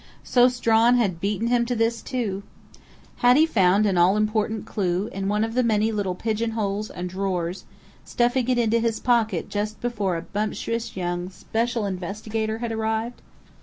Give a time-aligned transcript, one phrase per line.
[0.23, 2.41] So Strawn had beaten him to this, too!
[3.17, 6.89] Had he found an all important clue in one of the many little pigeon holes
[6.89, 7.65] and drawers,
[8.03, 13.21] stuffing it into his pocket just before a bumptious young "special investigator" had arrived?